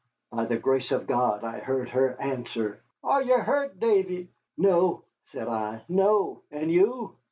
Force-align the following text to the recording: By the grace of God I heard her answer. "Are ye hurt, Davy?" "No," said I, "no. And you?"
By 0.31 0.45
the 0.45 0.57
grace 0.57 0.91
of 0.91 1.05
God 1.05 1.43
I 1.43 1.59
heard 1.59 1.89
her 1.89 2.19
answer. 2.19 2.81
"Are 3.03 3.21
ye 3.21 3.33
hurt, 3.37 3.79
Davy?" 3.79 4.29
"No," 4.57 5.03
said 5.25 5.47
I, 5.47 5.83
"no. 5.87 6.41
And 6.49 6.71
you?" 6.71 7.17